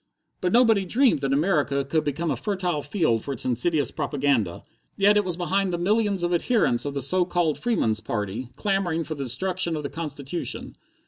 [0.41, 4.63] But nobody dreamed that America could become a fertile field for its insidious propaganda.
[4.97, 9.03] Yet it was behind the millions of adherents of the so called Freemen's Party, clamoring
[9.03, 10.75] for the destruction of the constitution.